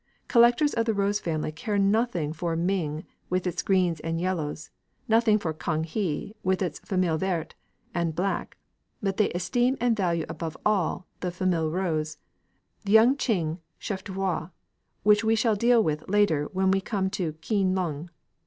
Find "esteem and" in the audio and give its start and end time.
9.33-9.95